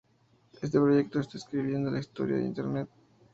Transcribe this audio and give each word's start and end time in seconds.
Este 0.63 0.79
proyecto 0.79 1.19
está 1.19 1.37
escribiendo 1.37 1.91
la 1.91 1.99
historia 1.99 2.37
de 2.37 2.45
internet. 2.45 2.89